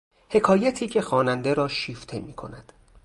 [0.29, 2.73] حکایتی که خواننده را شیفته میکند